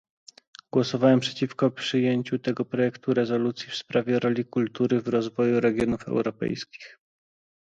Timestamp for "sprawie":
3.75-4.19